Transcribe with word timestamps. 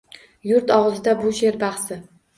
Yurt 0.51 0.73
og’zida 0.77 1.13
bu 1.23 1.35
she’r 1.41 1.63
bahsi 1.65 2.03